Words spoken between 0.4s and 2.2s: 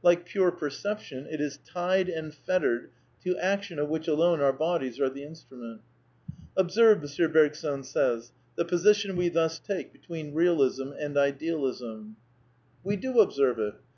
perception, it is tied